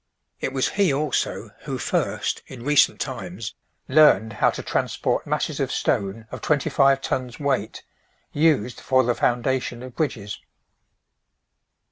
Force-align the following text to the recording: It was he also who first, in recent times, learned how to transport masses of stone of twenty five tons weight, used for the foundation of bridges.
It 0.39 0.51
was 0.51 0.69
he 0.69 0.91
also 0.91 1.51
who 1.59 1.77
first, 1.77 2.41
in 2.47 2.63
recent 2.63 2.99
times, 2.99 3.53
learned 3.87 4.33
how 4.33 4.49
to 4.49 4.63
transport 4.63 5.27
masses 5.27 5.59
of 5.59 5.71
stone 5.71 6.25
of 6.31 6.41
twenty 6.41 6.71
five 6.71 7.01
tons 7.01 7.39
weight, 7.39 7.83
used 8.33 8.79
for 8.81 9.03
the 9.03 9.13
foundation 9.13 9.83
of 9.83 9.95
bridges. 9.95 10.39